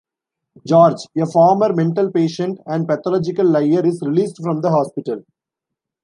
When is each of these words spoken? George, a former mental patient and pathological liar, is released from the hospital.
George, 0.65 1.05
a 1.15 1.27
former 1.27 1.73
mental 1.75 2.09
patient 2.09 2.59
and 2.65 2.87
pathological 2.87 3.47
liar, 3.47 3.85
is 3.85 4.01
released 4.01 4.41
from 4.41 4.59
the 4.61 4.71
hospital. 4.71 5.23